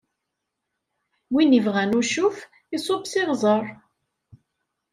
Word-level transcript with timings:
Win 1.33 1.57
ibɣan 1.59 1.97
ucuf, 1.99 2.37
iṣubb 2.75 3.03
s 3.11 3.13
iɣzeṛ! 3.21 3.63